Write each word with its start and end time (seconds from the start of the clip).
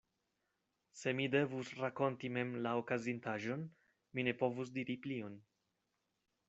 Se 1.01 1.13
mi 1.19 1.27
devus 1.35 1.69
rakonti 1.81 2.31
mem 2.39 2.55
la 2.67 2.73
okazintaĵon, 2.81 3.69
mi 4.15 4.27
ne 4.29 4.35
povus 4.43 4.75
diri 4.79 4.99
plion. 5.07 5.39